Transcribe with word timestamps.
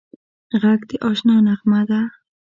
غږ 0.61 0.81
د 0.89 0.91
اشنا 1.09 1.35
نغمه 1.45 1.81
ده 1.89 2.01